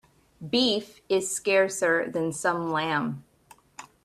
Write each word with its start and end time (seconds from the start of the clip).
Beef 0.49 0.99
is 1.09 1.29
scarcer 1.29 2.09
than 2.09 2.33
some 2.33 2.71
lamb. 2.71 3.23